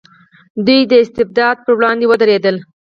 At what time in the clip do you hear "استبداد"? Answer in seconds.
1.03-1.57